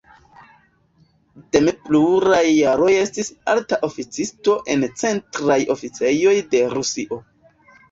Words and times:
Dm 1.55 1.67
pluraj 1.89 2.39
jaroj 2.53 2.89
estis 3.03 3.31
alta 3.55 3.81
oficisto 3.89 4.57
en 4.77 4.89
centraj 5.05 5.61
oficejoj 5.77 6.37
de 6.57 6.65
Rusio. 6.77 7.25